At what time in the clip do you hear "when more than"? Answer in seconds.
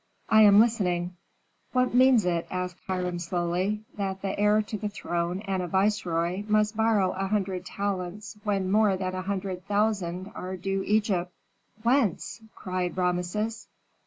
8.43-9.13